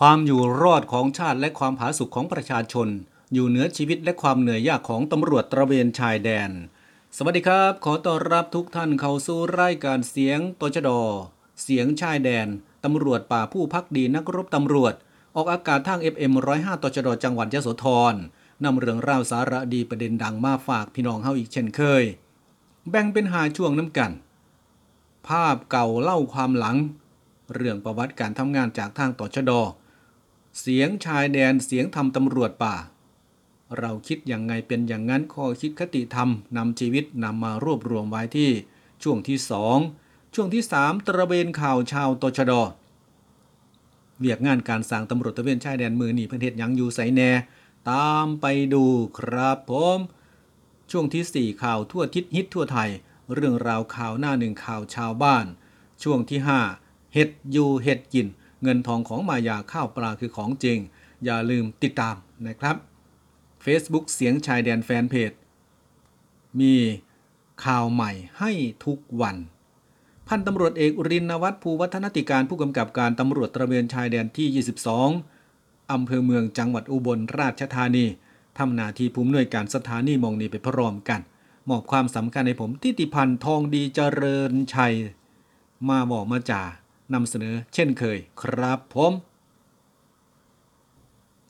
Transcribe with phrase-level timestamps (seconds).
[0.00, 2.88] ความอยู่รอดของชาติและความผาสุกของประชาชน
[3.32, 6.50] อยู่เหนือชีวิตและความเหนื่อยยากของตำรวจตระเวนชายแดน
[7.16, 10.90] สวัสดีครับ ขอต้อนรับทุกท่านเข้าสู่รายการเสียงตชด
[11.62, 12.48] เสียงชายแดน
[12.84, 14.94] ตำรวจป่าผู้พักดีนักรบตำรวจ
[15.36, 18.14] ออกอากาศทาง FM 105ตชดจังหวัดยโสธร
[18.64, 22.04] นำเรื่องราวสาระดีประเด็นดังมาฝากพี่น้องเฮาอีกเช่นเคย
[22.90, 24.12] แบ่งเป็นหาช่วงน้ำกัน
[25.28, 26.76] ภาพเก่าเล่าความหลัง
[27.54, 29.52] เรื่องประวัติการทำงานจากทางตชด
[30.60, 32.74] เสียงชายแดนเสียงทำตำรวจป่า
[33.78, 38.50] เราคิดอย่างไงเป็นอย่างนั้นข้อคิดคติธรรมนำชีวิตนำมารวบรวมไว้ที่
[39.02, 39.78] ช่วงที่สอง
[40.34, 42.52] ช่วงที่สามตระเวนข่าวชาวตชด
[44.18, 47.30] เวียกงานการสร้างตำรวจตะเวนชายแดนมือหนีเพื่อเทศยังอยู่ใสแน่
[47.90, 48.84] ตามไปดู
[49.18, 49.98] ครับผม
[50.90, 52.90] ช่วงที่ 4 ข่าวทั่วทิศฮิตทั่วไทย
[53.34, 55.44] เรื่องราวข่าวหน้าหนึ่งข่าวชาวบ้าน
[56.02, 56.40] ช่วงที่
[56.76, 58.26] 5 เห็ดอยู่เห็ดกิน
[58.62, 60.78] เงินทองของมายาข้าวปลาคือของจริง
[61.24, 62.76] อย่าลืมติดตามนะครับ
[63.64, 65.32] Facebook เสียงชายแดนแฟนเพจ
[66.60, 66.74] มี
[67.64, 68.52] ข่าวใหม่ให้
[68.84, 69.36] ทุกวัน
[70.28, 74.64] พันตำรวจเอกรินวัฒน์ภูวัฒนติการผู้กำกับการตำรวจตระเวนชายแดนที่
[75.22, 78.06] 22 อำเภอเมืองจังหวัดอุบลราชธานี
[78.58, 81.20] ทำหน้าที่ผู้อำนวยการสถานีมองนีไปพร้อมกัน
[81.68, 84.94] มอบความสำคัญให้ผมทิติพันธ์ทองดีเจริญชัย
[85.88, 86.62] มาบอกมาจ่า
[87.14, 89.12] นำเสนอเช่นเคยครับผม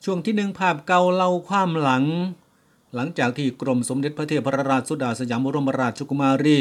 [0.03, 2.05] ช่วงที่หนึ่งภาพเก่าเล่าความหลัง
[2.95, 6.59] หลังจากที่กรมสมเด็จพระเทพรราชสุดาสยามบรมราชกุมารี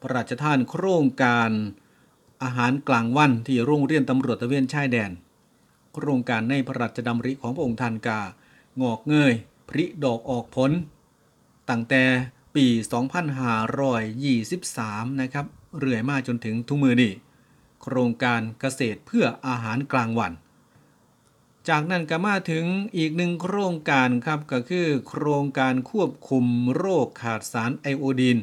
[0.00, 1.50] พระราชทานโครงการ
[2.42, 5.10] อาหารกลางวันที่โรงเรียนตำรวจตะเวนชายแดน
[5.94, 8.20] โครงการในพระราชดำริของพระองค์ท่านกา
[8.80, 9.34] งอกเงย
[9.68, 10.70] พริดอกออกผล
[11.70, 12.02] ตั้งแต่
[12.54, 12.66] ปี
[14.34, 15.46] 2523 นะครับ
[15.78, 17.12] เรื่อยมาจนถึงทุกมือนี่
[17.82, 20.32] โครงการเกษตรเพื่ออาหารกลางวัน
[21.68, 22.64] จากนั้นก็มาถึง
[22.96, 26.44] อีกหนึ่งโครงการครับก็คือโครงการควบคุม
[26.76, 28.38] โรคขาดสารไอโอดีน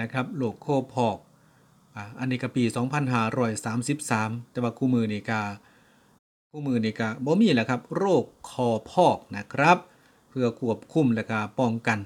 [0.00, 1.18] นะครับโรคโคพอก
[2.18, 2.64] อันนี้ก็ปี
[3.58, 5.42] 2533 แต่ว่าคู่มือนี่กา
[6.50, 9.78] คู่มือนี่กาบ่มีแหละครับ โรคคอพอกนะครับ
[10.28, 11.98] เพื่อควบคุมและก็ป้องกัน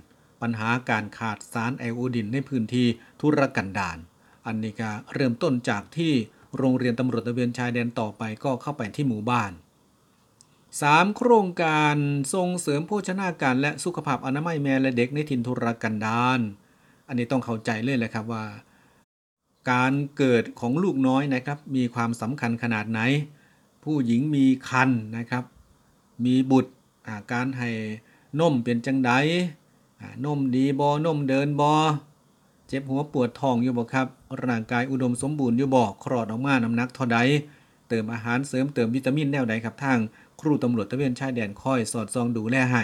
[0.43, 2.87] ปัญหาการขาดสารไอโอดีนในพื้นที่
[3.21, 3.99] ทุรกันดาร
[4.47, 6.13] อันนี้ก็เริ่มต้นจากที่
[6.59, 9.53] โรงเรียนตำรวจตระเวนชายแดนต่อไปก็เข้าไปที่หมู่บ้าน
[10.55, 11.17] 3.
[11.17, 11.97] โครงการ
[12.35, 16.41] ส่งเสริมโภชนาการและสุขภาพอนามัยแม่และเด็กในถิ่นทุรกันดาร
[17.09, 18.45] อันนี้ต้องเข้าใจเลยแหละครับว่า
[19.71, 23.01] การเกิดของลูกน้อยนะครับ มีความสำคัญขนาดไหน
[23.85, 25.45] ผู้หญิงมีคันนะครับ
[26.25, 26.73] มีบุตร
[27.33, 27.71] การให้
[28.41, 29.11] นมเป็นจังได
[30.01, 31.73] อ่นมดีบอนมเดินบอ
[32.73, 34.07] เจ็บหัวปวดท้องอยู่บ่ครับ
[34.47, 37.19] ร่างกายอุดมสมบูรณ์อยู่บ่คลอดออกมาน้ำหนักเท่าใด
[37.89, 39.99] เติมอาหารเสริมเติมวิตามินแนวใดครับทาง
[40.41, 42.83] ครูตำรวจตะเวนชายแดนคอยสอดส่องดูแลให้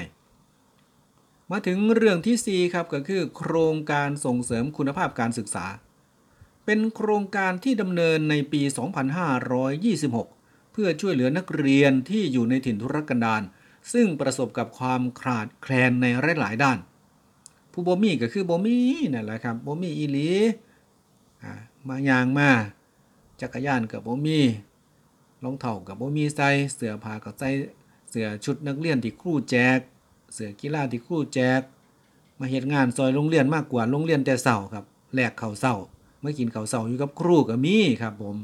[1.50, 5.66] มาถึงเรื่องที่ 4 ครับก็คือ โครงการส่งเสริมคุณภาพการศึกษา
[6.64, 8.62] เป็นโครงการที่ดำเนินในปี
[9.88, 13.42] 2526 เพื่อช่วยเหลือนักเรียนที่อยู่ในถิ่นทุรกันดาร
[13.92, 16.06] ซึ่งประสบกับความขาดแคลนใน
[16.40, 16.78] หลายๆด้าน
[17.78, 18.76] ผู้บ่มีก็คือบ่มี
[19.14, 20.30] นั่นแหละครับบ่มีอีหลี
[21.42, 21.52] อ่า
[21.88, 22.50] มายางมา
[23.40, 24.38] จักรยานกับบ่มี
[25.44, 27.48] รองเท้ากับบ่มีใส่เสื้อผ้าก็ใส่
[28.10, 29.78] เสื้อชุดนักเรียนที่ครูแจก
[30.34, 31.60] เสื้อกีฬาที่ครูแจก
[32.38, 34.84] มาเฮ็ดงานซอยโรงเรียนมากกว่าโรงเรียนแต่เช้าครับ
[35.14, 35.76] แลกข้าวเช้า
[36.22, 38.36] มากินข้าวเช้าอยู่กับครูก็มีครับผม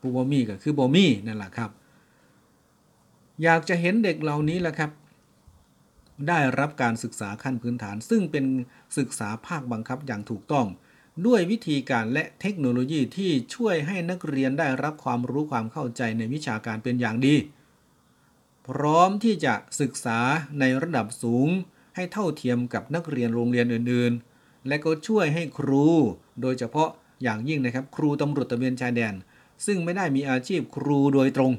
[0.00, 1.70] ผู้บ่มีก็คือบ่มีนั่นแหละครับ
[3.42, 4.90] อยากจะเห็นเด็กเหล่านี้แหละครับ
[6.28, 8.44] ได้รับการศึกษาขั้นพื้นฐาน ซึ่งเป็น
[8.98, 10.66] ศึกษาภาคบังคับอย่างถูกต้อง
[11.26, 17.34] ด้วยวิธีการและเทคโนโลยีที่ช่วยให้นักเรียนได้รับความรู้ความเข้าใจในวิชาการเป็นอย่างดี
[18.68, 20.18] พร้อมที่จะศึกษา
[20.60, 21.48] ในระดับสูง
[21.96, 25.86] ให้เท่าเทียมกับนักเรียนโรงเรียนอื่นๆ และก็ช่วยให้ครู
[26.40, 26.90] โดยเฉพาะ
[27.22, 29.14] อย่างยิ่งนะครับครูตำรวจตระเวนชายแดน
[29.66, 31.52] ซึ่งไม่ได้มีอาชีพครูโดยตรง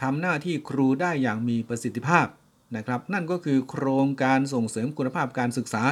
[0.00, 2.26] ทำหน้าที่ครูได้อย่างมีประสิทธิภาพ
[2.76, 5.82] นะครับ นั่นก็คือโครงการส่งเสริมคุณภาพการศึกษา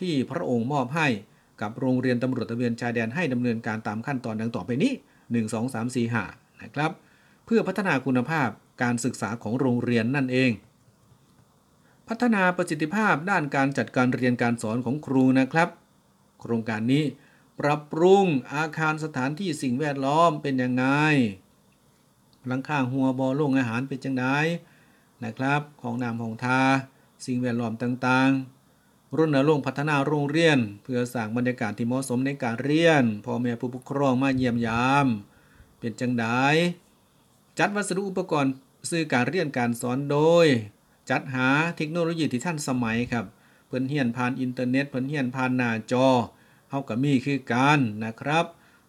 [0.00, 1.08] ที่พระองค์มอบให้
[1.60, 4.92] กับโรงเรียนตำรวจตระเวนชายแดนให้ดำเนินการตามขั้นตอนดังต่อไปนี้
[5.26, 6.90] 1 2 3 4 5นะครับ
[7.44, 8.48] เพื่อพัฒนาคุณภาพ
[8.82, 10.50] การศึกษาของโรงเรียนนั่นเอง
[12.08, 15.68] พัฒนาประสิทธิภาพด้านการจัดการเรียนการสอนของครูนะครับ
[16.40, 17.04] โครงการนี้
[17.60, 20.84] ปรับปรุงอาคารสถานที่สิ่งแวดล้อมเป็นยังไง
[22.46, 24.26] หลังคาหัวบอโรงอาหารเป็นจังได
[25.24, 26.60] นะครับ ของนามของทา
[27.26, 35.06] สิ่งแวดล้อมต่างๆรุ่นณรงค์พัฒนาโรงเรียน เพื่อสร้างบรรยากาศที่เหมาะสมในการเรียนพ่อแม่ผู้ปกครองมาเยี่ยมยาม
[35.78, 36.26] เป็นจังได
[37.58, 38.52] จัดวัสดุอุปกรณ์
[38.90, 40.46] สื่อการเรียนการสอนโดย
[41.10, 43.24] จัดหาเทคโนโลยีที่ท่านสมัยครับ
[43.66, 46.08] เพิ่นเฮียนผ่านอินเทอร์เน็ตเพิ่นเฮียนผ่านหน้าจอ
[46.70, 48.44] เฮาก็มีคือกันนะครับ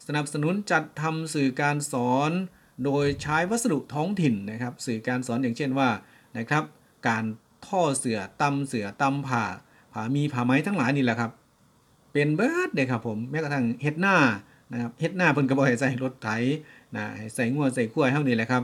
[0.05, 2.31] สนับสนุนจัดทำสื่อการสอน
[2.85, 5.89] โดยใช้วัสดุท้องถิ่นนะครับ สื่อการสอนอย่างเช่นว่า
[6.37, 6.63] นะครับ
[7.07, 7.23] การ
[7.67, 9.43] ท่อเสือตำเสือตำผ่า
[9.93, 11.31] ผ่ามีผ่าไม้ทั้งหลายนี่แหละครับ
[12.13, 14.17] เป็นเบิร์ดเลยครับผมแม้กระทั่งเฮ็ดหน้า
[14.71, 16.29] นะครับเฮ็ดหน้าเพิ่นก็บ่ให้ใส่รถไถ
[16.95, 18.63] นะให้ใส่งัวใส่กล้วยเฮานี่แหละครับ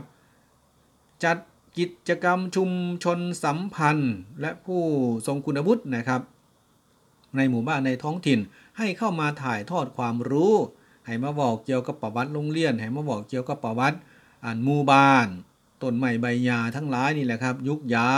[1.24, 1.36] จัด
[1.78, 2.70] กิจกรรมชุม
[3.04, 4.82] ชนสัมพันธ์ และผู้
[5.26, 6.20] ทรงคุณวุฒินะครับ
[7.36, 8.38] ในหมู่บ้านในท้องถิ่น
[8.78, 10.54] ให้เข้ามาถ่ายทอดความรู้
[11.06, 13.98] ให้มาบอกเกี่ยวกับประวัติโรงเรียน ให้มาบอกเกี่ยวกับประวัติ
[14.44, 15.28] อ่านหมู่บ้าน
[15.82, 18.08] ต้นไม้ใบหญ้าทั้งหลายนี่แหละครับ ยุกยา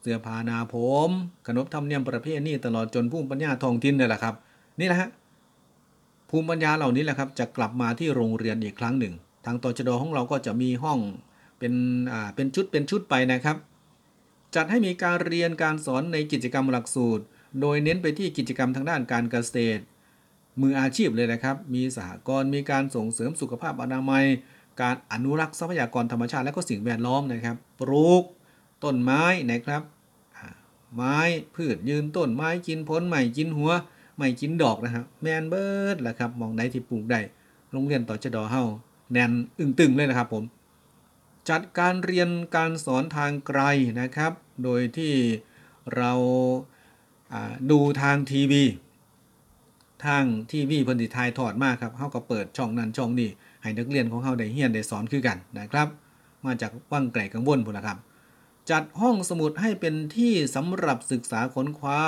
[0.00, 0.76] เสื้อผ้านาผ
[1.08, 1.10] ม
[1.46, 4.34] ขนบธรรมเนียมประเพณีตลอดจนภูมิปัญญาท้องถิ่นนี่แหละครับ
[4.80, 5.10] นี่แหละฮะ
[6.30, 9.14] ภูมิปัญญาเหล่านี้แหละครับ จะกลับมาที่โรงเรียนอีกครั้งหนึ่ง
[9.46, 10.98] ทางตชดของเราก็จะมีห้อง
[11.58, 11.72] เป็น
[12.12, 13.56] อ่าเป็นชุดเป็นชุดไปนะครับ
[14.54, 17.24] จัดให้มีการเรียนการสอนในกิจกรรมหลักสูตร
[17.60, 19.82] โดยเน้นไปที่กิจกรรมทางด้านการเกษตร
[20.60, 24.24] มืออาชีพเลยนะครับ มีสหกรณ์มีการส่งเสริมสุขภาพอนามัย
[24.80, 28.24] การอนุรักษ์ทรัพยากรธรรมชาติและก็สิ่งแวดล้อมนะครับ ปลูก
[28.84, 29.82] ต้นไม้นะครับ
[30.94, 31.18] ไม้
[31.54, 33.70] พืชยืนต้นไม้กินผลใหม่กินหัว
[34.16, 37.20] ไม่กินดอกนะครับแมนเบิร์ดแหละครับมองได้ที่ปลูกได้
[37.72, 38.62] โรงเรียนต่อชะดอเฮา
[39.12, 40.44] แนนอึ้งตึงเลยนะครับผม
[41.48, 43.60] จัดการเรียนการสอนทางไกล
[44.00, 44.32] นะครับ
[44.64, 45.12] โดยที่
[45.96, 46.12] เรา
[47.70, 48.62] ดูทางทีวี
[50.06, 53.30] ทางทีวีพิ่นสิถ่ายทอดมากครับเฮาก็เปิดช่องนั้นช่องนี้
[53.62, 55.88] ให้นักเรียนของเฮาได้เรียนได้สอนคือกันนะครับ
[56.44, 57.98] มาจากว่างไกลกังวลพุ่นละครับ
[58.70, 62.00] จัดห้องสมุดให้เป็นที่สำหรับศึกษาค้นคว้า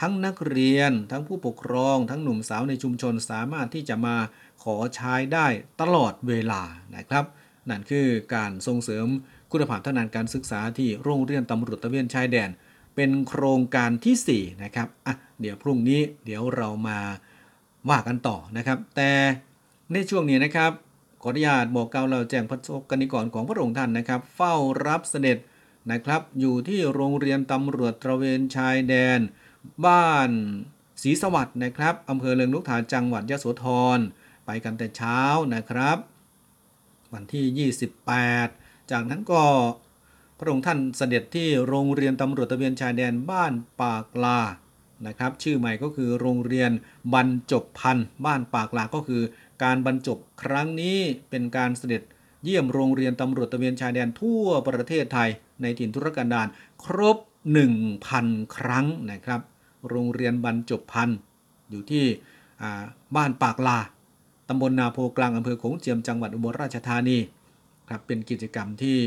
[0.00, 4.16] ทั้งนักเรียน ทั้งผู้ปกครอง ทั้งหนุ่มสาวในชุมชนสามารถที่จะมา
[4.62, 5.46] ขอใช้ได้
[5.80, 6.62] ตลอดเวลา
[6.96, 7.24] นะครับ
[7.68, 9.06] นั่นคือการส่งเสริม
[9.50, 12.50] คุณภาพทางด้านการศึกษาที่โรงเรียนตำรวจตะเวนชายแดน
[12.96, 16.98] เป็นโครงการทีสี่4 นะครับอะเดี๋ยวพรุ่งนี้เดี๋ยวเรามา
[17.88, 19.10] ว่ากันต่อนะครับ แต่
[19.92, 20.72] ในช่วงนี้นะครับ
[21.22, 24.54] ขออนุญาตบอกกาวเราแจ้งพระสกนิกรของพระองค์ท่านนะครับ เฝ้า
[24.86, 25.38] รับเสด็จ
[25.92, 29.20] นะครับ อยู่ที่โรงเรียนตำรวจตระเวนชายแดน
[29.86, 30.30] บ้าน
[31.02, 33.64] ศรีสวัสดิ์นะครับอำเภอเลืองลุกทาจังหวัดยะโสธ
[33.96, 33.98] ร
[34.46, 35.20] ไปกันแต่เช้า
[35.54, 35.98] นะครับ
[37.12, 37.70] วันที่
[38.30, 39.42] 28 จากนั้นก็
[40.38, 44.40] พระองค์ท่านเสด็จที่โรงเรียนตำรวจตระเวนชายแดนบ้านปากลา
[45.06, 46.70] นะครับ ชื่อใหม่ก็คือโรงเรียน
[47.14, 49.22] บรรจบพันธ์บ้านปากลาก็คือ
[49.62, 50.98] การบรรจบครั้งนี้
[51.30, 52.02] เป็นการเสด็จ
[52.44, 55.30] เยี่ยมโรงเรียนตำรวจตระเวนชายแดนทั่วประเทศไทย
[55.62, 56.48] ในถิ่นทุรกันดาร
[56.84, 57.16] ครบ
[57.86, 59.40] 1,000 ครั้งนะครับ
[59.88, 61.10] โรงเรียนบรรจบพัน
[61.70, 62.04] อยู่ที่
[63.16, 63.78] บ้านปากลา
[64.48, 67.18] ตำบลนาโพกลางอำเภอโขงเจียมจังหวัดอุบลราชธานี
[67.88, 68.98] ครับเป็นกิจกรรมที่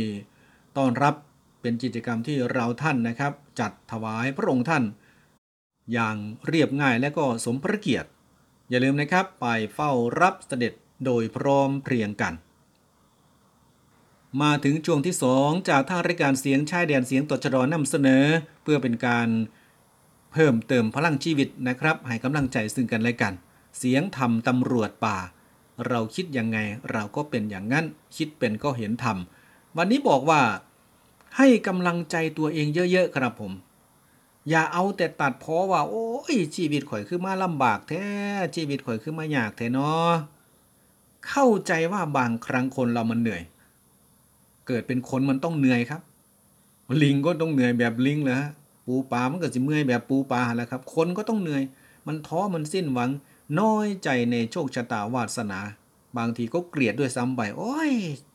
[0.77, 1.15] ต้อนรับ
[1.61, 4.83] เป็นกิจกรรมที่เราท่านนะครับ จัดถวายพระองค์ท่าน
[5.93, 6.15] อย่าง
[6.47, 8.09] เรียบง่ายและก็สมพระเกียรติ
[8.73, 9.91] อย่าลืมนะครับไปเฝ้า
[10.21, 10.73] รับเสด็จ
[11.05, 12.33] โดยพร้อมเพรียงกัน
[14.41, 18.23] มาถึงช่วงที่ 2 จากทางรายการเสียงชายแดนเสียงตชดนำเสนอ
[18.63, 19.29] เพื่อเป็นการ
[20.33, 23.33] เพิ่มเติมพลังชีวิตนะครับ ให้กำลังใจซึ่งกันและกัน
[23.77, 25.17] เสียงธรรมตำรวจป่า
[25.87, 26.57] เราคิดยังไง
[26.91, 27.85] เราก็เป็นอย่างนั้น
[28.15, 29.17] คิดเป็นก็เห็นธรรม
[29.77, 30.41] วันนี้บอกว่า
[31.37, 33.51] ให้กำลังใจตัวเองเยอะๆครับผม
[34.49, 38.05] อย่าเอาแต่ตัดเพราะว่า โอ้ยชีวิตข่อยคือมาลำบากแท้
[38.55, 40.11] ชีวิตข่อยคือมายากแท้เนาะ
[41.27, 43.41] เข้าใจว่าบางครั้งคนเรามันเหนื่อย
[44.67, 46.01] เกิดเป็นคนมันต้องเหนื่อยครับ
[47.03, 48.51] ลิงก็ต้องเหนื่อยแบบลิงเลยฮะ
[48.87, 51.63] ปูปลามันก็จะเมื่อยแบบปูปลาแหล้วครับ คนก็ต้องเหนื่อย
[52.07, 53.09] มันท้อมันสิ้นหวัง
[53.59, 55.59] น้อยใจในโชคชะตาวาสนา
[56.17, 57.91] บางทีก็เกลียดด้วยซ้ำไปโอ้ย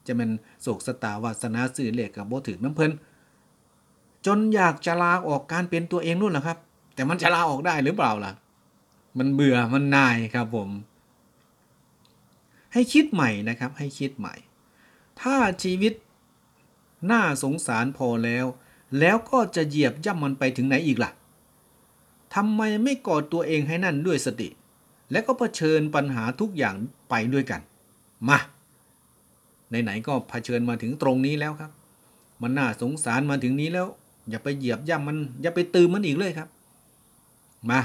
[0.06, 0.30] จะเป็น
[0.62, 2.90] โศกสตาวาสนาสื่อเลขกับโบถึงน้ำเพลิน
[4.28, 6.58] จนอยากจะลาออกการเป็นตัวเองนู่นแหละครับ
[6.94, 8.32] แต่มันจะลาออกได้หรือเปล่าล่ะ
[9.18, 10.70] มันเบื่อมันนายครับผม
[12.72, 14.34] ให้คิดใหม่นะครับ ให้คิดใหม่
[15.20, 15.92] ถ้าชีวิต
[17.10, 18.46] น่าสงสารพอแล้ว
[18.98, 21.10] แล้วก็จะเหยียบย่ำมันไปถึงไหนอีกล่ะ
[22.34, 24.48] ทำไมไม่กอดตัวเองให้นั่นด้วยสติ
[25.10, 26.74] และก็เผชิญปัญหาทุกอย่าง
[27.10, 27.60] ไปด้วยกัน
[28.28, 28.38] มา
[29.68, 31.70] ไหนๆก็เผชิญมาถึงตรงนี้แล้วครับ
[32.42, 33.86] มันน่าสงสารมาถึงนี้แล้ว
[34.30, 36.48] อย่าไปเหยียบย่ำมัน อย่าไปตืมมันอีกเลยครับ
[37.70, 37.80] มา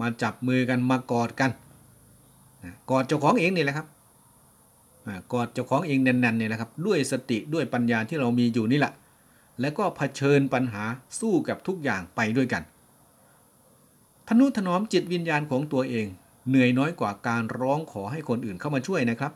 [0.00, 1.50] มาจับมือกันมากอดกัน
[2.90, 3.86] กอดเจ้าของเองนี่แหละครับ
[5.32, 8.92] กอดเจ้าของเองแน่นๆนี่แหละครับ ด้วยสติด้วยปัญญาที่เรามีอยู่นี่แหละ
[9.60, 10.84] แล้วก็เผชิญปัญหา
[11.20, 12.62] สู้กับทุกอย่างไปด้วยกัน
[14.28, 16.06] ทนุถนอมจิตวิญญาณของตัวเอง
[16.48, 19.32] เหนื่อยน้อยกว่าการร้องขอให้คนอื่นเข้ามาช่วยนะครับ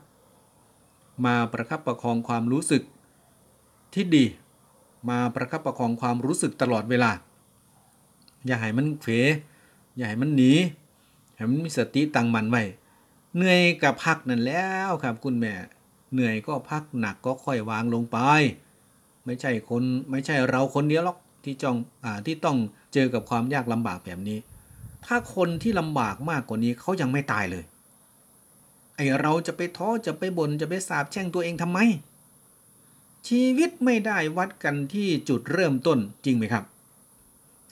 [1.27, 2.83] มาประคับประคองความรู้สึก
[3.95, 4.25] ที่ดี
[5.09, 7.11] มาประคับประคองความรู้สึกตลอดเวลา
[8.47, 9.27] อย่าให้มันเผลอ
[9.97, 10.53] อย่าให้มันหนี
[11.37, 12.63] ให้มันมีสติตั้งมันไว้
[13.37, 15.55] เหนื่อยกับพักนั่นแล้วครับคุณแม่
[16.13, 18.19] เหนื่อยก็พักหนักก็ค่อยวางลงไป
[19.25, 22.57] ไม่ใช่คนไม่ใช่เราคนเดียวหรอกที่จ้องอ่าที่ต้อง
[22.93, 24.39] เจอกับความยากลำบากแบบนี้
[25.07, 27.65] ถ้าคนที่ลำบากมากกว่านี้เขายังไม่ตายเลย
[28.97, 31.79] ไอเราจะไปท้อจะไปบน่นจะไปสาบแช่งตัวเองทำไม
[33.29, 36.65] ชีวิตไม่ได้วัดกันที่จุดเริ่มต้นจริงไหมครับ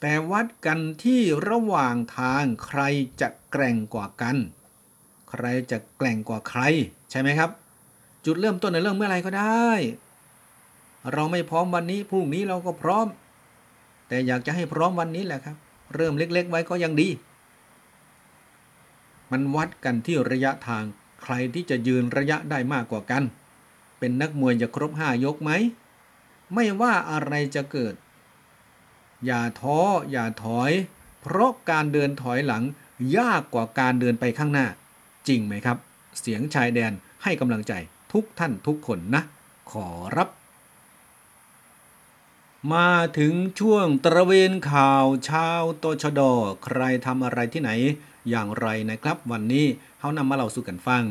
[0.01, 2.81] แต่วัดกันที่ระหว่างทางใคร
[3.21, 4.35] จะแกร่งกว่ากัน
[5.29, 6.61] ใครจะแกร่งกว่าใคร
[7.11, 7.49] ใช่ไหมครับ
[8.25, 9.69] จุดเริ่มต้นในเรื่องเมื่อไรก็ได้
[11.13, 13.07] เราไม่พร้อมวันนี้พรุ่งนี้เราก็พร้อม
[14.07, 15.57] แต่อยากจะให้พร้อมวันนี้แหละครับ
[15.95, 17.09] เริ่มเล็ก ๆ ไว้ก็ยังดี
[19.31, 20.83] มันวัดกันที่ระยะทาง
[21.23, 23.23] ใครที่จะยืนระยะได้มากกว่ากัน
[24.03, 25.51] เป็นนักมวยจะครบห้ายกไหม
[26.53, 27.93] ไม่ว่าอะไรจะเกิด
[29.25, 29.79] อย่าท้อ
[30.11, 30.71] อย่าถอย
[31.21, 32.63] เพราะการเดินถอยหลัง
[33.17, 34.67] ยากกว่าการเดินไปข้างหน้า
[35.27, 35.77] จริงไหมครับ
[36.19, 36.91] เสียงชายแดน
[37.23, 37.73] ให้กำลังใจ
[38.13, 39.21] ทุกท่านทุกคนนะ
[39.71, 40.29] ขอรับ
[42.73, 46.21] มาถึงช่วงตระเวนข่าวชาวตชด
[46.63, 47.71] ใครทำอะไรที่ไหน
[48.29, 49.65] อย่างไรนะครับ วันนี้
[49.99, 51.03] เขานำมาเล่าสู่กันฟัง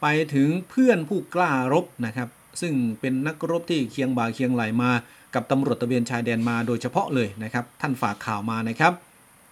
[0.00, 2.28] ไปถึงเพื่อนผู้กล้ารบนะครับ
[2.60, 4.90] ซึ่งเป็นนักรบที่เคียงบ่าเคียงไหลมา
[5.34, 8.92] กับตำรวจตะเวนชายแดนมาโดยเฉพาะเลยนะครับ ท่านฝากข่าวมานะครับ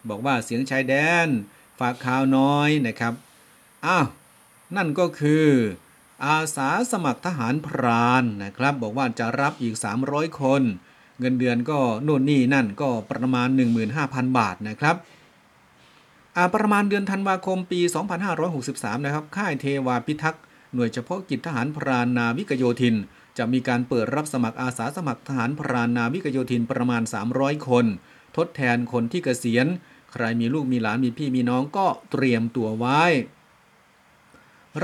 [0.09, 0.95] บอกว่าเสียงชายแด
[1.27, 1.29] น
[1.81, 3.15] ฝากข่าวน้อยนะครับ
[3.87, 4.07] อ้าว
[4.77, 5.47] นั่นก็คือ
[6.25, 9.75] อาสาสมัครทหารพรานนะครับ บอกว่าจะรับอีก
[10.07, 10.63] 300 คน
[11.21, 13.49] เงินเดือนก็โน่นนี่นั่นก็ประมาณ
[13.93, 14.97] 15,000 บาทนะครับ
[16.37, 17.81] อาประมาณเดือนธันวาคมปี
[18.43, 20.45] 2563 นะครับ ค่ายเทวาพิทักษ์
[20.77, 22.97] หน่วยเฉพาะกิจทหารพรานนาวิกโยธิน
[23.39, 27.03] จะมีการเปิดรับสมัครอาสาสมัครทหารพรานนาวิกโยธินประมาณ
[27.35, 27.87] 300 คน
[28.37, 29.67] ทดแทนคนที่เกษียณ
[30.13, 33.03] ใครมีลูกมีหลานมีพี่มีน้องก็เตรียมตัวไว้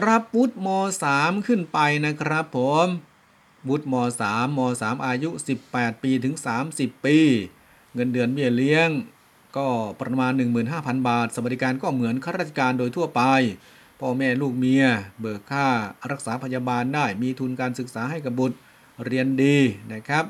[0.07, 0.69] รับวุฒิม
[1.07, 2.87] .3 ขึ้นไปนะครับผม
[3.69, 5.31] วุฒิม .3 ม .3 อายุ
[5.67, 6.35] 18 ปีถึง
[6.71, 7.19] 30 ปี
[7.95, 8.89] เงินเดือนเบี้ยเลี้ยง
[9.57, 9.69] ก็
[10.01, 10.33] ประมาณ
[10.71, 13.23] 15,000 บาท สวัสดิการก็เหมือนข้าราชการโดยทั่วไป
[14.05, 14.85] พ่อแม่ลูกเมีย
[15.21, 15.67] เบิกค่า
[16.11, 18.57] รักษาพยาบาลได้ มีทุนการศึกษาให้กับบุตร
[19.05, 19.57] เรียนดี
[19.93, 20.25] นะครับ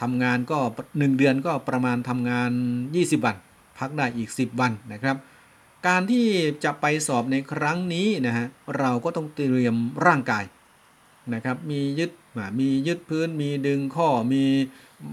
[0.00, 2.50] ทำงานก็ 1 เดือนก็ประมาณทำงาน
[2.88, 3.36] 20 วัน
[3.78, 5.16] พักได้อีก 10 วันนะครับ
[5.86, 6.26] การที่
[6.64, 8.46] จะไปสอบในครั้งนี้นะฮะ
[8.78, 10.44] เราก็ต้องเตรียมร่างกาย
[11.34, 12.10] นะครับมียึด
[12.60, 14.44] มียึดพื้นมีดึงข้อมี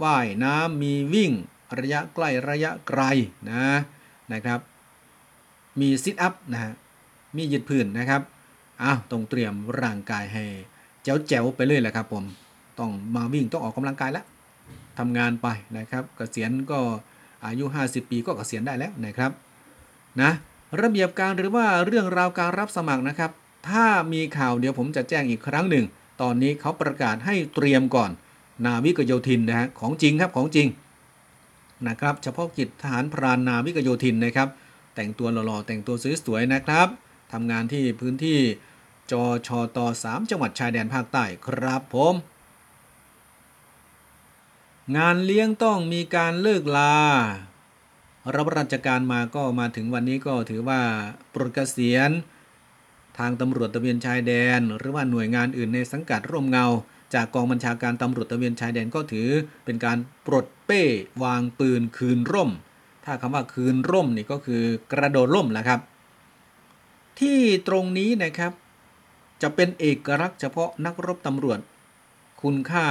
[0.03, 1.31] ว่ายน้ำมีวิ่ง
[1.79, 3.01] ระยะใกล้ระยะไกล
[3.51, 3.65] นะ
[4.33, 4.59] นะครับ
[5.79, 6.73] มีซิทอัพนะฮะ
[7.35, 8.21] มียืดพื้นนะครับ
[8.83, 10.43] อ้าวต้องเตรียมร่างกายให้
[11.03, 12.23] แจ๋วแจ๋วไปเลยแหละครับผม
[12.79, 14.25] ต้องมาวิ่งต้องออกกำลังกายแล้ว
[14.97, 15.47] ทำงานไป
[15.77, 16.79] นะครับเกษียณก็
[17.45, 19.31] อายุ 50 ปีก็เกษียณได้แล้วนะครับ
[20.21, 20.31] นะ
[20.81, 23.31] ระเบียบการหรือว่าเรื่องราวการรับสมัครนะครับ
[23.69, 25.85] ถ้ามีข่าวเดี๋ยวผมจะแจ้งอีกครั้งหนึ่ง
[26.21, 28.11] ตอนนี้เขาประกาศให้เตรียมก่อน
[28.65, 30.67] นาวิกโยธินนะฮะของจริงครับของจริง
[31.87, 34.49] นะครับเฉพาะกิจทหารพรานนาวิกโยธินนะครับ
[34.95, 36.87] แต่งตัวหล่อๆแต่งตัวสวยๆนะครับ
[37.33, 38.39] ทำงานที่พื้นที่
[39.11, 42.15] จอชอต3จังหวัดชายแดนภาคใต้ครับผม
[44.97, 46.95] งานเลี้ยงต้องมีการเลิกลา
[48.35, 50.81] รับราชการมาก็มาถึงวันนี้ก็ถือว่า
[51.33, 52.11] ปลดเกษียณ
[53.17, 56.65] ทางตำรวจตระเวนชายแดน หรือว่าหน่วยงานอื่นในสังกัดร่มเงา
[57.13, 59.29] จากกองบัญชาการตำรวจตระเวนชายแดนก็ถือ
[59.65, 60.83] เป็นการปลดเป้
[61.23, 62.51] วางปืนคืนร่ม
[63.05, 65.79] ถ้าคำว่าคืนร่มนี่ก็คือกระโดดร่มแหละครับ
[67.19, 68.51] ที่ตรงนี้นะครับ
[69.41, 71.59] จะเป็นเอกลักษณ์เฉพาะนักรบตำรวจ
[72.41, 72.87] คุณค่า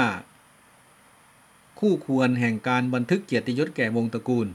[1.79, 4.49] คู่ควรแห่งการบันทึกเกียรติยศแก่วงตระกูล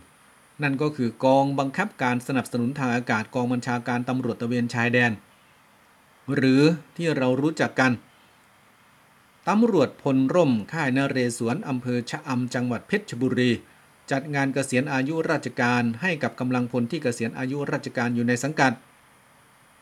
[0.62, 5.12] นั่นก็คือกองบังคับการสนับสนุนทางอากาศกองบัญชาการตำรวจตะเวนชายแดน
[6.36, 6.62] หรือ
[6.98, 7.92] ที่เรารู้จักกัน
[9.50, 13.52] ตำรวจพลร่มค่ายนเรศวรอำเภอชะอำจังหวัดเพชรบุรี
[14.12, 18.74] จัดงานเกษียณอายุราชการให้กับกำลังพลที่เกษียณอายุราชการอยู่ในสังกัด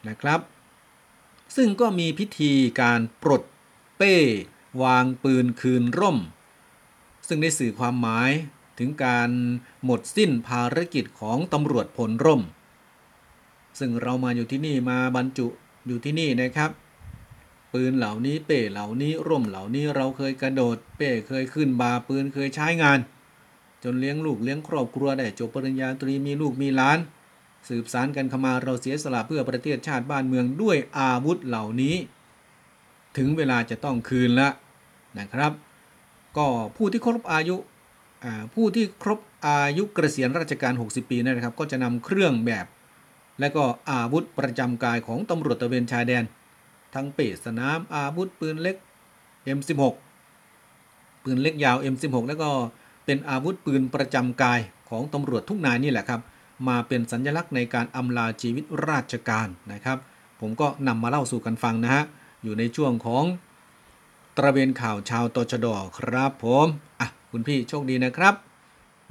[0.09, 0.39] นะครับ
[1.55, 3.43] ซึ่งก็มีพิธีการปลด
[3.97, 4.15] เป้
[4.83, 6.17] วางปืนคืนร่ม
[7.27, 8.31] ซึ่งได้สื่อความหมาย
[8.79, 9.29] ถึงการ
[9.83, 12.41] หมดสิ้นภารกิจของตำรวจพลร่ม
[13.79, 15.47] ซึ่งเรามาอยู่ที่นี่มาบรรจุ
[15.87, 16.71] อยู่ที่นี่นะครับ
[17.73, 22.99] ปืนเหล่านี้เป้เหล่านี้ร่มเหล่านี้เราเคยกระโดด เป้เคยขึ้นบาปืนเคยใช้งาน
[23.83, 26.97] จนเลี้ยงลูกเลี้ยงครอบครัวได้จบปริญญาตรีมีลูกมีหลาน
[27.69, 31.95] สืบสารกันเข้ามาเราเสียสละเพื่อประเทศชาติบ้านเมืองด้วยอาวุธเหล่านี้
[33.17, 34.49] ถึงเวลาจะต้องคืนละ
[35.19, 35.51] นะครับ
[36.37, 37.55] ก็ผู้ที่ครบอายุ
[38.53, 42.65] ผู้ที่ครบอายุเกษียณราชการ 60 ปีนะครับ ก็จะนำเครื่องแบบ
[43.39, 46.23] และก็อาวุธประจำกายของตำรวจตะเวนชายแดน
[46.93, 48.75] ทั้งเปสสนามอาวุธปืนเล็ก
[49.57, 49.81] M16
[51.23, 52.49] ปืนเล็กยาว M16 แล้วก็
[53.05, 56.21] เป็นอาวุธปืนประจำกายของตำรวจทุกนายนี่แหละครับ
[56.67, 59.97] มาเป็นสัญลักษณ์ในการอำลาชีวิตราชการนะครับ
[60.41, 62.03] ผมก็นำมาเล่าสู่กันฟังนะฮะ
[62.43, 63.23] อยู่ในช่วงของ
[64.37, 66.67] ตระเวนข่าวชาวตชดครับผม
[66.99, 68.35] อะคุณพี่โชคดีนะครับ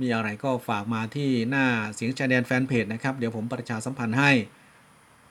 [0.01, 4.31] มีอะไรก็ฝากมาที่หน้าเสียงชายแดนแฟนเพจนะครับ เดี๋ยวผมประชาสัมพันธ์ให้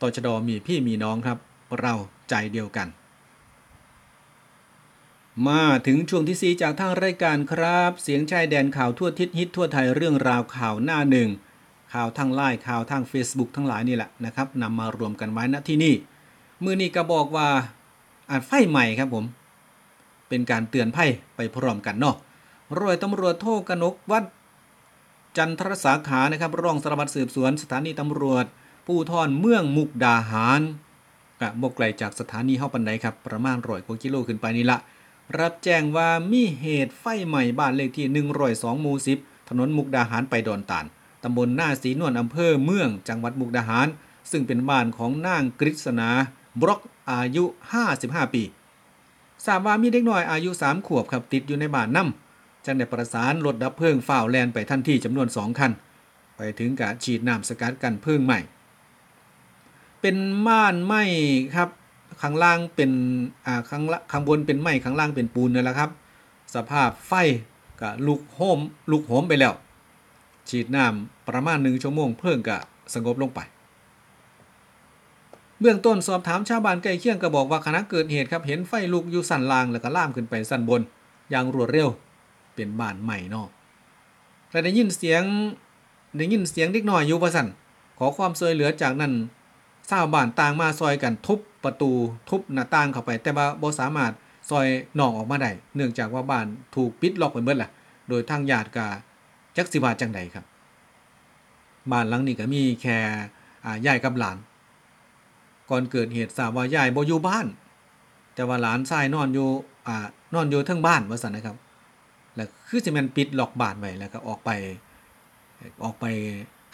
[0.01, 1.38] ตชดมีพี่มีน้องครับ
[1.79, 1.96] เรา
[2.29, 2.88] ใจเดียวกัน
[5.48, 11.29] มาถึงช่วงที่ 4 จากทางรายการครับ เสียงชายแดนข่าวทั่วทิศฮิตทั่วไทยเรื่องราวข่าวหน้าหนึ่ง
[11.94, 15.96] ข่าวทางไลน์ข่าวทาง Facebook ทั้งหลายนี่แหละนะครับนำมารวมกันไว้ณที่นี่
[16.64, 17.48] มือนี้ก็บอกว่า
[18.30, 19.26] อาจไฟใหม่ครับผม
[20.30, 22.16] เป็นการเตือนภัยไปพร้อมกันเนาะ
[22.80, 24.24] รอยตำรวจโทกนกวัด
[25.38, 28.46] จันทรสาขานะครับรองสารวัตรสืบสวนสถานีตำรวจ
[28.88, 30.62] ปูทอนเมืองมุกดาหาร
[31.42, 34.78] กะบกไกลจากสถานีเฮาปันไดครับ ประมาณร้อยกว่ากิโลขึ้นไปนี่ละ
[35.40, 38.06] รับแจ้งว่ามีเหตุไฟใหม่บ้านเลขที่
[38.46, 40.86] 102หมู่10 ถนนมุกดาหารไปดอนตาน
[41.24, 43.88] ตำบลหน้าสีนวลอำเภอเมืองจังหวัดมุกดาหาร
[44.32, 46.10] ซึ่งเป็นบ้านของนางกฤษณา
[46.62, 47.44] บล็อกอายุ
[47.89, 48.44] 55 ปี
[49.46, 55.72] ทราบว่ามีเด็กน้อยอายุ 3 ขวบครับติดอยู่ในบ้านน้ำจังได้ประสานรถดับเพลิงฝ่าวแลนไปทันทีจำนวน 2 คัน
[56.38, 58.39] ไปถึงกะฉีดน้ำสกัดกันเพลิงใหม่
[60.01, 61.03] เป็นม่านไม้
[61.56, 61.70] ครับ
[62.22, 62.92] ข้างล่างเป็น
[63.46, 65.89] อ่าข้างละข้างบนเป็นไม้ข้างล่างเป็นปูนนั่แหละครับ
[66.56, 67.13] สภาพไฟ
[67.82, 68.60] ก็ลุกโหม
[68.92, 69.53] ลุกโหมไปแล้ว
[70.50, 72.58] ฉีดน้ำประมาณหนึ่งชั่วโมงเพลิงก็
[72.94, 73.40] สงบลงไป
[75.60, 80.82] เบื้องต้นสอบถามชาวบ้านใกล้เคียงก็บอกว่าขณะเกิดเหตุครับเห็นไฟลุกอยู่สันล่างแล้วก็ล่ามขึ้นไปสันบน
[81.32, 81.90] อย่างรวดเร็ว
[82.56, 83.50] เป็นบ้านใหม่นอก
[84.50, 85.24] แต่ได้ยินเสียง
[86.18, 87.48] ได้ยินเสียงเด็กน้อยอยู่ว่าสัน
[87.98, 89.14] ขอความช่วยเหลือจากนั้น
[89.90, 91.92] ชาวบ้านต่างมาซอยกันทุบประตู
[92.29, 94.12] ทุบหน้าต่างเข้าไป แต่ว่าบ่สามารถ
[94.50, 94.68] ซอย
[95.00, 97.70] นองออกมาได้เนื่องจากว่าบ้านถูกปิดล็อกไปเบิดล่ะ
[98.10, 98.88] โดยทางญาติกา
[99.57, 100.46] จักสิบาจังใดครับ
[101.92, 102.98] บ้านหลังนี้ก็มีแค่
[103.66, 104.37] อ่ายายกับหลาน
[105.70, 107.46] ก่อนเกิดเหตุทราบว่ายายบ่อยู่บ้าน
[108.35, 109.50] แต่ว่าหลานชายนอนอยู่
[109.87, 111.57] อ่านอนอยู่ทั้งบ้านว่าซั่นนะครับ
[112.35, 114.50] แล้วคือสิม่นปิดล็อกบ้านไว้แล้วก็ออกไป
[115.83, 116.05] ออกไป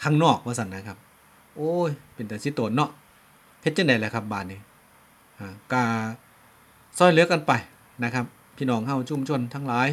[0.02, 0.98] ข้างนอกว่าซั่นนะครับ
[1.56, 2.90] โอ้ย เป็นแต่สิโตนเนาะ
[3.62, 4.60] เฮ็ดจังได๋ล่ะครับบ้านนี้
[5.38, 5.84] อ่ากา
[6.98, 7.52] ซอยเหลือกันไป
[8.04, 8.24] นะครับ
[8.56, 9.88] พี่น้องเฮาชุมชนทั้งหลาย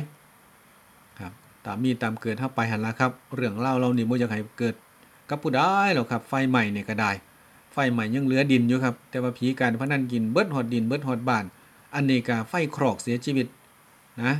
[1.19, 1.33] ครับ
[1.67, 4.75] ตามมีตามเกิดเฮาไปหันละครับ เรื่องเล่าเรานี่บ่อยากให้เกิด
[5.29, 5.59] กับผู้ใด
[5.93, 7.11] หรอกครับ ไฟใหม่เนี่ยก็ได้
[7.73, 11.45] ไฟใหม่ยังเหลือดินอยู่ครับ แต่ว่าผีการพนันกินเบิดหอดดินเบิดหอดบ้าน
[11.95, 13.47] อันนี้ก็ไฟครอกเสียชีวิต
[14.23, 14.33] นะ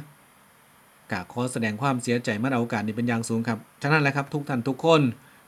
[1.12, 5.02] กะขอแสดงความเสียใจมาเอาโอกาสนี้เป็นอย่างสูงครับฉะนั้นแหละครับ ทุกท่านทุกคน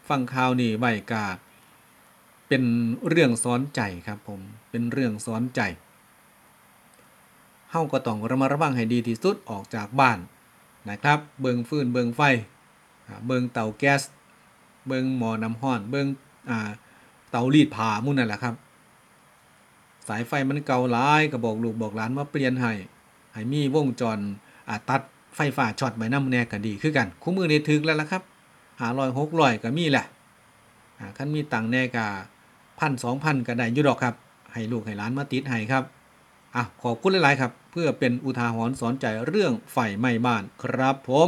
[0.10, 1.26] ฟังข่าวนี่ไว้กา
[2.48, 2.64] เป็น
[3.10, 4.40] เรื่องซ้อนใจครับผม
[4.70, 5.62] เป็นเรื่องซ้อนใจ
[7.72, 10.18] เฮาก็ต้องระมัดระวังให้ดีที่สุดออกจากบ้าน
[10.90, 12.22] นะครับ เบิงฟืนเบิงไฟ
[13.28, 14.02] เบิงเตาแก๊ส
[14.88, 16.08] เบิงหม้อน้ำห้อน เบิง
[17.32, 18.56] เตารีดผ้ามุ่นนั่นแหละครับ
[20.08, 22.72] สายไฟมันเก่าหลายก็บอกลูกบอกหลานว่าเปลี่ยนให้
[23.34, 24.20] ให้มีวงจร
[24.90, 25.02] ตัด
[25.36, 28.24] ไฟฟ้าช็อตไว้นำแน่ก็ดีคือกัน คู่มือนี้ถึกแล้วล่ะครับ
[28.70, 30.06] 500 600ก็มีแหละ
[31.00, 32.06] อ่าคันมีตังแน่ก็
[32.80, 34.16] พันสองพันก็ได้ยูดอกครับ
[34.54, 35.84] ให้ลูกให้หลานมาติดให้ครับ
[36.56, 41.28] อะขอบคุณหลาย ๆ ครับ เพื่อเป็นอุทาหรณ์สอนใจเรื่องไฟไหม้บ้านครับผม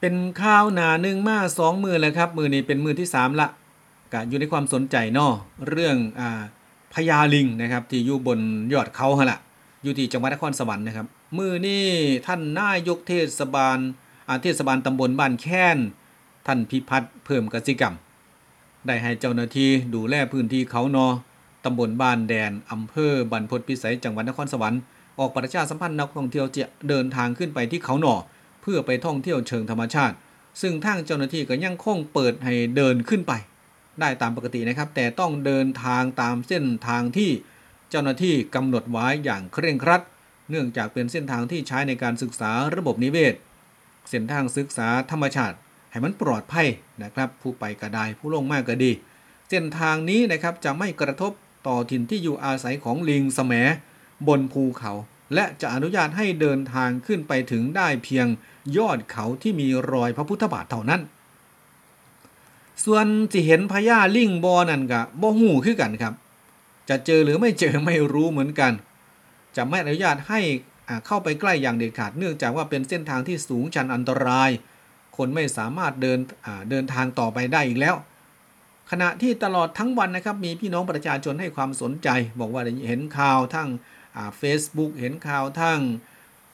[0.00, 3.48] เป็นข้าวหนาหนึ่งมาสองมือแล้วครับ มือนี้เป็นมือที่สามละ
[4.12, 5.28] กะอยู่ในความสนใจนอ
[5.68, 6.42] เรื่องอ่า
[6.94, 8.40] พญาลิงนะครับ ที่อยู่บน
[8.72, 9.38] ยอดเขาฮะละ
[9.82, 11.06] อยู่ที่จังหวัดนครสวรรค์นะครับ
[11.38, 11.84] มือนี้
[12.26, 13.78] ท่านนายกเทศบาล
[14.28, 15.78] อาเทศบาลตำบลบ้านแค้น
[16.46, 17.94] ท่านพิพัฒน์เพิ่มกสิกรรม
[18.86, 21.06] ได้ให้เจ้าหน้าที่ดูแลพื้นที่เขานอ
[21.64, 24.80] ตำบลบ้านแดนอำเภอบรรพตพิสัยจังหวัดนครสวรรค์
[25.18, 28.14] ออกประชาสัมพันธ์นักท่องเที่ยวจะเดินทางขึ้นไปที่เขาหน่อ
[28.62, 30.14] เพื่อไปท่องเที่ยวเชิงธรรมชาติ
[30.60, 33.32] ซึ่งทางเจ้าหน้าที่ก็ยังคงเปิดให้เดินขึ้นไป
[34.00, 37.30] ได้ตามปกตินะครับ แต่ต้องเดินทางตามเส้นทางที่
[37.90, 40.02] เจ้าหน้าที่กำหนดไว้อย่างเคร่งครัด
[40.50, 43.34] เนื่องจากเป็นเส้นทางที่ใช้ในการศึกษาระบบนิเวศ
[44.10, 45.56] เส้นทางศึกษาธรรมชาติ
[45.90, 46.68] ให้มันปลอดภัย
[47.02, 48.92] นะครับ ผู้ไปก็ได้ผู้ลงมากก็ดี
[49.50, 51.32] เส้นทางนี้นะครับจะไม่กระทบ
[51.66, 53.52] ต่อถิ่นที่อยู่อาศัยของลิงแสม
[54.28, 54.92] บนภูเขา
[55.34, 58.26] และจะอนุญาตให้เดินทางขึ้นไปถึงได้เพียง
[58.76, 61.00] ยอดเขาที่มีรอยพระพุทธบาทเท่านั้น
[62.84, 66.14] ส่วนที่เห็นพญาลิงบอนั่นกะบ่หูคือกันครับ
[66.88, 68.72] จะเจอหรือไม่เจอไม่รู้เหมือนกัน
[69.56, 70.40] จะไม่อนุญาตให้
[71.06, 74.50] เข้าไปใกล้อย่างเด็ดขาดเนื่องจากว่าเป็นเส้นทางที่สูงชันอันตราย
[75.16, 76.18] คนไม่สามารถเดิน
[76.70, 77.94] เดินทางต่อไปได้อีกแล้ว
[78.90, 82.08] ขณะที่ตลอดทั้งวันนะครับมีพี่น้องประชาชนให้ความสนใจ
[82.40, 83.68] บอกว่าเห็นข่าวทั้ง
[84.38, 85.80] เฟซบุ๊กเห็นข่าวทั้ง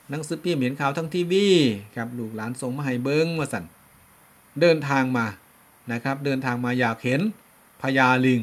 [0.09, 1.47] หนังสือพิมพ์เห็นข่าวทั้งทีวี
[1.95, 3.65] ครับลูกหลานส่งมาให้เบิ้งมาสั่น
[4.61, 5.25] เดินทางมา
[5.91, 7.21] นะครับ เดินทางมาอยากเห็น
[7.81, 8.41] พญาลิง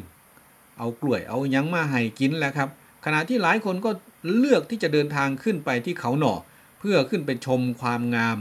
[0.78, 2.68] เอากล้วยเอายังมาให้กินแล้วครับ
[3.04, 3.90] ขณะที่หลายคนก็
[4.36, 6.34] เลือกที่จะเดินทางขึ้นไปที่เขาหน่อ
[6.78, 8.36] เพื่อขึ้นไปชมความงาม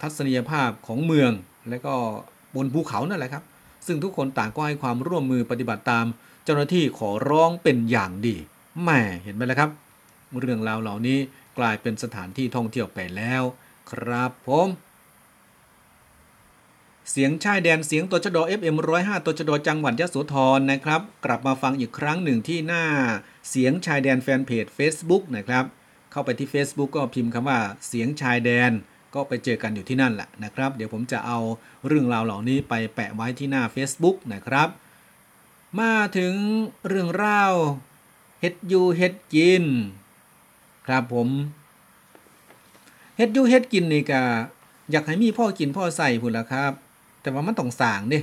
[0.00, 1.30] ทัศนียภาพของเมือง
[1.68, 1.94] และก็
[2.56, 3.44] บนภูเขานั่นแหละครับ
[3.86, 6.06] ซึ่งทุกคนต่างก็ให้ความร่วมมือปฏิบัติตาม
[6.44, 8.36] เจ้าหน้าที่ขอร้องเป็นอย่างดี
[8.82, 9.70] แม่เห็นไหมล่ะครับ
[10.40, 11.18] เรื่องราวเหล่านี้
[11.58, 13.42] กลายเป็นสถานที่ท่องเที่ยวไปแล้ว
[13.90, 14.68] ครับผม
[17.10, 22.84] เสียงชายแดนเสียงตัวชดอ FM 105ตัวชดจังหวัดยะโสธรนะครับ กลับมาฟังอีกครั้งหนึ่งที่หน้า
[23.48, 25.64] เสียงชายแดนแฟนเพจ Facebook นะครับ
[26.10, 28.72] เข้าไปที่ Facebook ก็พิมพ์คำว่าเสียงชายแดน
[29.14, 31.38] ก็ไปเจอกันอยู่ที่นั่นแหละนะครับ เดี๋ยวผมจะเอา
[31.86, 34.68] เรื่องราวเหล่านี้ไปแปะไว้ที่หน้า Facebook นะครับ
[35.80, 36.34] มาถึง
[36.88, 37.52] เรื่องราว
[38.40, 39.64] เฮ็ดอยู่เฮ็ดกิน
[40.86, 41.28] ครับผม
[43.16, 44.22] เฮ็ดอยู่เฮ็ดกินนี่ก็
[44.90, 46.72] อยากให้มีพ่อกินพ่อใส่พุ่นละครับ
[47.22, 48.18] แต่ว่ามันต้องสร้างเด้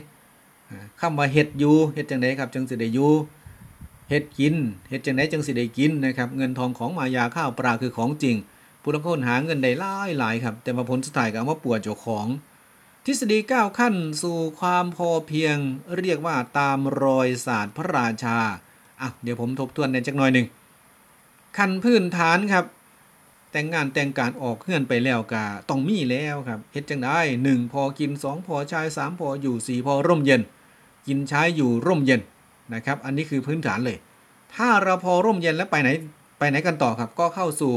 [0.69, 3.07] อคำว่าเฮ็ดอยู่เฮ็ดจังไดครับจังสิได้อยู่
[4.09, 4.55] เฮ็ดกิน
[4.89, 8.35] เฮ็ดจังไดจังสิได้กินนะครับ เงินทองของมายาข้าวปลาคือของจริง
[8.81, 12.27] ผู้ลางคนหาเงินได้หลายหลายครับ แต่มาผลสุดท้ายก็เอามาปวดเจ้าของ
[13.05, 15.57] ทฤษฎี9ขั้นสู่ความพอเพียง
[15.97, 18.37] เรียกว่าตามรอยศาสตร์พระราชา
[19.01, 20.47] อะเดี๋ยวผมทบทวนในจักหน่อยหนึ่ง
[21.57, 22.65] ขั้นพื้นฐานครับ
[23.51, 30.41] แต่งงานแต่งการออกเฮือนไปแล้วก็ต้องมีแล้วครับเฮ็ดจังได้หนึ่งพอกินสองพอใช้สามพออยู่สี่พอร่มเย็น
[31.07, 32.21] กินใช้อยู่ร่มเย็น
[32.73, 33.97] นะครับ อันนี้คือพื้นฐานเลย
[34.55, 35.89] ถ้าเราพอร่มเย็นแล้วไปไหน
[36.39, 37.73] ไปไหนกันต่อครับ ก็เข้าสู่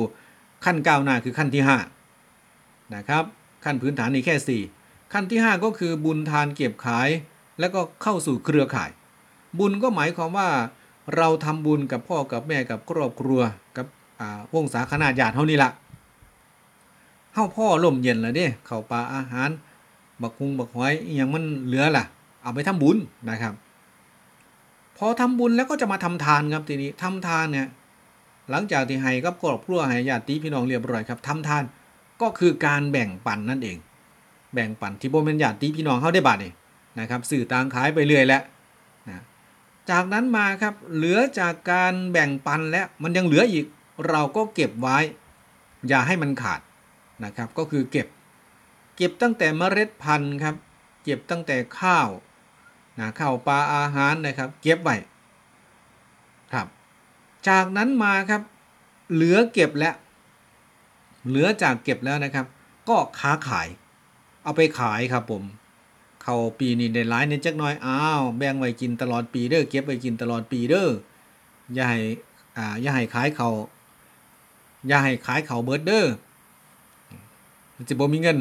[0.64, 1.78] ขั้นก้าวหน้าคือขั้นที่ห้า
[2.94, 3.24] นะครับ
[3.64, 4.62] ขั้นพื้นฐานนี่แค่สี่
[5.12, 7.08] ขั้นที่ห้าก็คือบุญทานเก็บขาย
[7.60, 8.90] แล้วก็เข้าสู่เครือข่าย
[9.58, 10.48] บุญก็หมายความว่า
[11.16, 13.40] เราทำบุญกับพ่อกับแม่กับครอบครัว
[13.76, 13.86] กับ
[14.20, 15.70] อ่าวงศาคณาญาติเท่านี้ละ
[17.32, 19.50] เฮาพ่อล่มเย็นแล้วเด้เข้าปลาอาหาร
[20.22, 22.04] บักคุงบักหอยอหยังมันเหลือล่ะ
[22.42, 22.96] เอาไปทำบุญ
[23.30, 23.54] นะครับ
[24.96, 27.68] พอทำบุญแล้วก็จะมาทำทานครับทีนี้ทำทานเนี่ย
[28.50, 31.64] หลังจากที่ให้กับครอบครัวให้ญาติพี่น้องเรียบร้อยครับทำทาน
[32.22, 33.78] ก็คือการแบ่งปันนั่นเอง
[34.54, 36.52] แบ่งปันที่บ่เป็นญาติพี่น้องเขาได้บาทนี่
[37.00, 38.42] นะครับสื่อต่างขายไปเรื่อยแล้ว
[39.08, 39.22] นะ
[39.90, 43.66] จากนั้นมาครับเหลือจากการแบ่งปันแล้วมันยังเหลืออีก
[44.08, 44.98] เราก็เก็บไว้
[45.88, 46.60] อย่าให้มันขาด
[47.24, 48.06] นะครับก็คือเก็บ
[48.96, 50.54] เก็บตั้งแต่เมล็ดพันธุ์ครับ
[51.04, 52.08] เก็บตั้งแต่ข้าว
[52.98, 54.96] นะข้าวปลาอาหารนะครับ เก็บไว้
[56.52, 56.66] ครับ
[57.48, 58.42] จากนั้นมาครับ
[59.12, 59.94] เหลือเก็บแล้ว
[61.28, 62.46] เหลือจากเก็บแล้วนะครับ
[62.88, 63.68] ก็ค้าขาย
[64.42, 65.42] เอาไปขายครับผม
[66.22, 70.88] เขาปีนี้ได้หลายในจักน้อยอ้าวแบ่งไว้กินตลอดปีเด้อเก็บไว้กินตลอดปีเด้อ
[71.74, 72.00] อย่าให้
[72.56, 73.50] อ่าอย่าให้ขายเขา
[74.86, 76.06] อย่าให้ขายเขาเบิดเด้อ
[77.76, 78.36] มันจะบ่มีเงิน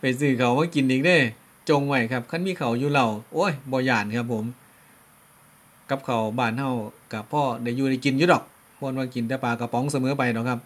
[0.00, 1.18] ไปซื้อเขามากินอีกเด้
[1.68, 4.44] จงไว้ครับคันมีเขาอยู่เราโอ้ยบ่ยานครับผม
[5.90, 6.70] กับเขาบ้านเฮา
[7.12, 8.42] กับพ่อได้อยู่ได้กินอยู่ดอก
[8.78, 10.58] พวนว่ากินแต่ปลากระป๋องเสมอไปเนาะครับ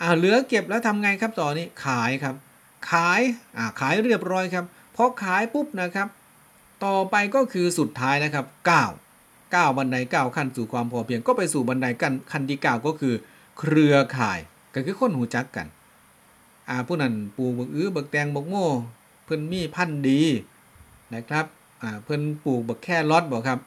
[0.00, 2.34] อ่าเหลือเก็บแล้วทำไงครับต่อนี้ขายครับ
[2.90, 3.20] ขาย
[3.56, 4.64] อ่าขายเรียบร้อยครับ
[4.96, 6.08] พอขายปุ๊บนะครับ
[6.84, 8.46] ต่อไปก็คือสุดท้ายนะครับ
[9.04, 13.14] 9 9บันได9ขั้นสู่ความพอเพียงก็ไปสู่บันไดกันขั้นที่9ก็คือ
[13.58, 14.38] เครือข่าย
[14.74, 15.66] ก็คือคนหูจักกัน
[16.68, 18.68] อ่าผู้นั้นปลูกบักอื้อบักแตงบักโม่
[19.24, 20.22] เพิ่นมีพันธุ์ดี
[21.14, 21.46] นะครับ
[21.82, 23.58] อ่าเพิ่นปลูกบักแค่รอดบ่ครับ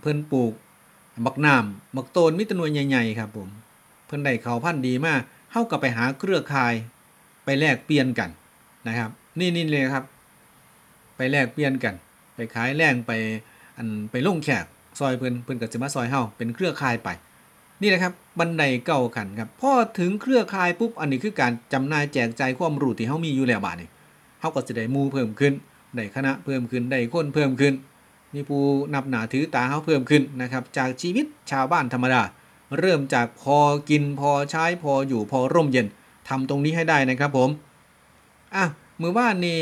[0.00, 0.52] เพิ่อนปลูก
[1.26, 3.48] บักน้ำบักโตนมิตรนวยใหญ่ๆครับ ผม
[4.06, 5.20] เพิ่อนได้เขาพันธุ์ดีมาก
[5.52, 6.74] เฮาก็ไปหาเครือข่าย
[7.44, 8.30] ไปแลกเปลี่ยนกัน
[8.88, 10.04] นะครับ นี่นี่เลยครับ
[11.16, 11.94] ไปแลกเปลี่ยนกัน
[12.34, 13.12] ไปขายแรงไป
[13.76, 14.64] อันไปลงแขก
[14.98, 17.08] ซอยเพิ่อนเพิ่อนก็สิมาซอยเฮาเป็นเครือข่ายไป
[17.82, 23.88] นี่แหละครับบันไดเก่าขันครับพอถึงเครือข่ายปุ๊บอันนี้คือการจำหน่ายแจกใจความรู้ที่เฮามีอยู่แล้วบาดนี้
[24.40, 25.52] เฮาก็สิได้มูเพิ่มขึ้น
[25.96, 27.74] ได้คณะเพิ่มขึ้นได้คนเพิ่มขึ้น
[28.34, 28.62] มีผู้
[28.94, 32.22] นับหนาถือตาเฮาเพิ่มขึ้นนะครับ จากชีวิตชาวบ้านธรรมดา
[32.78, 33.58] เริ่มจากพอ
[33.90, 35.86] กินพอใช้พออยู่พอร่มเย็น
[36.28, 37.50] ทำตรงนี้ให้ได้นะครับผม
[38.54, 38.64] อะ
[39.00, 39.60] มือว่านนี่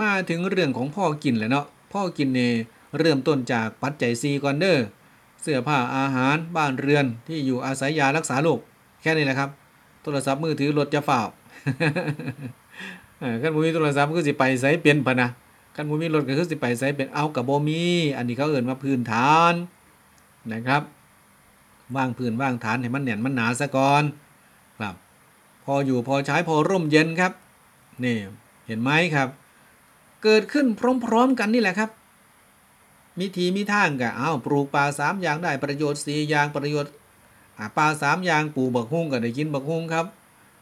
[0.00, 2.50] มาถึงเรื่องของพ่อกินแหล้วเนาะพ่อกินเนี่
[2.98, 4.78] เริ่มต้นจากปัจจัยซีก่อนเด้อ
[5.42, 8.58] เสื้อผ้าอาหารบ้านเรือนที่อยู่อาศัยยารักษาโรค
[9.02, 9.50] แค่นี้แหละครับ
[10.02, 11.28] โทรศัพท์มือถือรถจะฝ่าว
[13.20, 15.28] เออคันบ่มีโทรศัพท์ก็สิไปไสเป็นพนะ
[15.74, 17.82] คันบ่มีรถก็คือสิไปไสเป็นเอากับบ่มี
[18.16, 19.54] อันนี้เขาเอิ้นว่าพื้นฐาน
[20.52, 20.82] นะครับ
[21.96, 24.02] ว่างพื้นว่างฐานให้มันแน่นมันหนาซะก่อน
[24.78, 24.94] ครับ
[25.64, 27.32] พออยู่พอใช้พอร่มเย็นครับ
[28.04, 28.16] นี่
[28.66, 29.28] เห็นไหมครับ
[30.22, 30.66] เกิดขึ้น
[31.04, 31.90] พร้อมๆกันนี่แหละครับ
[33.18, 36.92] มีทีมีทางกะอ้าวปลูกปลาสามอย่างได้ประโยชน์สี่อย่างประโยชน์
[37.58, 40.06] อ่าปลาสามอย่างปลูกบักฮุ้งก็ได้กินบักฮุ้งครับ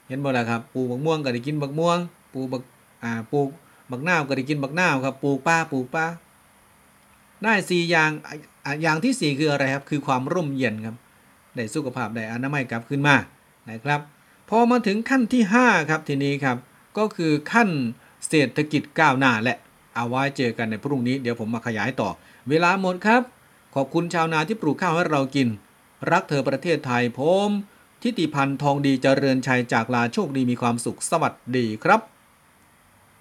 [0.09, 1.99] เห็นบ่ล่ะครับปลูกบักม่วงก็ได้กินบักม่วง
[2.35, 2.62] ปลูกบัก
[3.03, 3.49] อ่าปลูก
[3.90, 6.07] บักนาวก็ได้กินบักนาวครับปลูกปลาปลูกปลา
[7.44, 10.96] ได้สี่อย่างอะอะอย่างที่สี่คืออะไรครับ คือความร่มเย็นครับ
[11.55, 13.16] ได้สุขภาพได้อนามัยกลับขึ้นมา
[13.70, 14.01] นะครับ
[14.48, 16.57] พอมาถึงขั้นที่ 5 ครับทีนี้ครับ
[16.98, 17.70] ก็คือขั้น
[18.29, 19.55] เศรษฐกิจก้าวหน้าและ
[19.94, 22.09] เอาไว้เจอกันในพรุ่งนี้เดี๋ยวผมมาขยายต่อ
[22.48, 23.22] เวลาหมดครับ
[23.74, 25.48] ขอบคุณชาวนาที่ปลูกข้าวให้เรากิน
[26.11, 27.51] รักเธอประเทศไทยผม
[28.03, 32.17] ทิติพันธ์ทองดีเจริญชัยจากลาโชคดีมีความสุขสวัสดีครับ